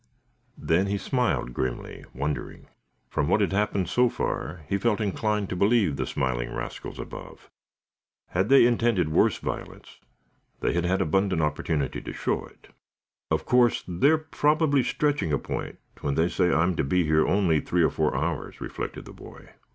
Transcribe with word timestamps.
Then 0.57 0.87
he 0.87 0.97
smiled 0.97 1.53
grimly, 1.53 2.05
wondering. 2.11 2.65
From 3.07 3.27
what 3.27 3.39
had 3.39 3.53
happened 3.53 3.87
so 3.87 4.09
far 4.09 4.65
he 4.67 4.79
felt 4.79 4.99
inclined 4.99 5.47
to 5.49 5.55
believe 5.55 5.95
the 5.95 6.07
smiling 6.07 6.51
rascals 6.55 6.97
above. 6.97 7.51
Had 8.29 8.49
they 8.49 8.65
intended 8.65 9.09
worse 9.09 9.37
violence, 9.37 9.99
they 10.59 10.73
had 10.73 10.85
had 10.85 11.01
abundant 11.03 11.43
opportunity 11.43 12.01
to 12.01 12.13
show 12.13 12.45
it. 12.47 12.69
"Of 13.29 13.45
course, 13.45 13.83
they're 13.87 14.17
probably 14.17 14.81
stretching 14.81 15.31
a 15.31 15.37
point 15.37 15.77
when 15.99 16.15
they 16.15 16.29
say 16.29 16.51
I'm 16.51 16.75
to 16.77 16.83
be 16.83 17.03
here 17.03 17.27
only 17.27 17.59
three 17.61 17.83
or 17.83 17.91
four 17.91 18.17
hours," 18.17 18.59
reflected 18.59 19.05
the 19.05 19.13
boy. 19.13 19.49